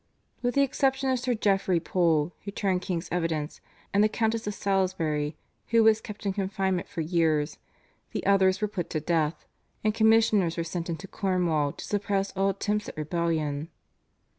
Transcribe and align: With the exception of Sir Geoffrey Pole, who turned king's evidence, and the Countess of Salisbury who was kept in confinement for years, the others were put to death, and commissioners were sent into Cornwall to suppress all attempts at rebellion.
With 0.41 0.55
the 0.55 0.63
exception 0.63 1.11
of 1.11 1.19
Sir 1.19 1.35
Geoffrey 1.35 1.79
Pole, 1.79 2.33
who 2.43 2.49
turned 2.49 2.81
king's 2.81 3.07
evidence, 3.11 3.61
and 3.93 4.03
the 4.03 4.09
Countess 4.09 4.47
of 4.47 4.55
Salisbury 4.55 5.35
who 5.67 5.83
was 5.83 6.01
kept 6.01 6.25
in 6.25 6.33
confinement 6.33 6.87
for 6.87 7.01
years, 7.01 7.59
the 8.11 8.25
others 8.25 8.61
were 8.61 8.67
put 8.67 8.89
to 8.89 8.99
death, 8.99 9.45
and 9.83 9.93
commissioners 9.93 10.57
were 10.57 10.63
sent 10.63 10.89
into 10.89 11.07
Cornwall 11.07 11.73
to 11.73 11.85
suppress 11.85 12.31
all 12.35 12.49
attempts 12.49 12.89
at 12.89 12.97
rebellion. 12.97 13.69